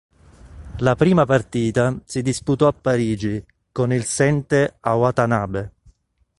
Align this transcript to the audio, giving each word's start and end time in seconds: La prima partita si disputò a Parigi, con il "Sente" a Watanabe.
La 0.79 0.95
prima 0.95 1.25
partita 1.27 1.95
si 2.05 2.23
disputò 2.23 2.65
a 2.65 2.73
Parigi, 2.73 3.45
con 3.71 3.93
il 3.93 4.03
"Sente" 4.03 4.77
a 4.79 4.95
Watanabe. 4.95 5.71